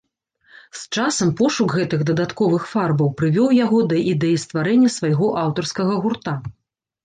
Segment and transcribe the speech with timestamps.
[0.83, 6.33] З часам пошук гэтых дадатковых фарбаў прывёў яго да ідэі стварэння свайго аўтарскага гурта.